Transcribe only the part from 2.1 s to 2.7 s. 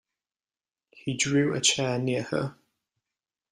her.